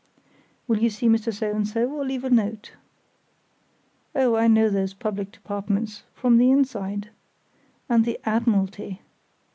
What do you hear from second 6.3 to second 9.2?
the inside! And the Admiralty!...